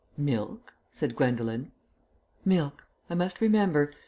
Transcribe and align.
"Milk," 0.17 0.73
said 0.91 1.15
Gwendolen. 1.15 1.71
"Milk; 2.43 2.87
I 3.07 3.13
must 3.13 3.39
remember. 3.39 3.93